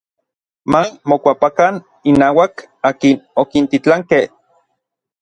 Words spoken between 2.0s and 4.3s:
innauak akin okintitlankej.